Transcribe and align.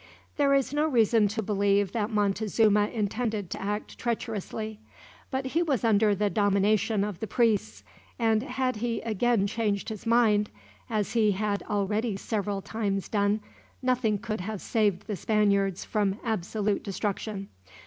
There 0.35 0.55
is 0.55 0.73
no 0.73 0.87
reason 0.87 1.27
to 1.27 1.43
believe 1.43 1.91
that 1.91 2.09
Montezuma 2.09 2.87
intended 2.87 3.51
to 3.51 3.61
act 3.61 3.99
treacherously. 3.99 4.79
But 5.29 5.45
he 5.45 5.61
was 5.61 5.83
under 5.83 6.15
the 6.15 6.27
domination 6.27 7.03
of 7.03 7.19
the 7.19 7.27
priests, 7.27 7.83
and 8.17 8.41
had 8.41 8.77
he 8.77 9.01
again 9.01 9.45
changed 9.45 9.89
his 9.89 10.07
mind, 10.07 10.49
as 10.89 11.13
he 11.13 11.33
had 11.33 11.61
already 11.69 12.17
several 12.17 12.63
times 12.63 13.09
done, 13.09 13.41
nothing 13.83 14.17
could 14.17 14.41
have 14.41 14.59
saved 14.61 15.05
the 15.05 15.15
Spaniards 15.15 15.85
from 15.85 16.17
absolute 16.23 16.81
destruction. 16.81 17.49